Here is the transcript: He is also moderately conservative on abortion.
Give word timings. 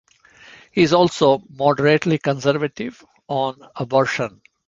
He 0.71 0.81
is 0.81 0.93
also 0.93 1.43
moderately 1.47 2.17
conservative 2.17 3.05
on 3.29 3.59
abortion. 3.75 4.41